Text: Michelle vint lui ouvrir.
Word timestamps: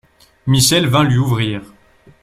Michelle 0.47 0.87
vint 0.87 1.03
lui 1.03 1.19
ouvrir. 1.19 1.61